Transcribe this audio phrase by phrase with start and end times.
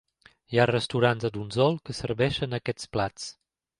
[0.53, 3.29] Hi ha restaurants a Donsol que serveixen aquests plats.